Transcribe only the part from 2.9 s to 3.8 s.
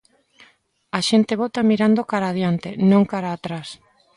non cara a atrás.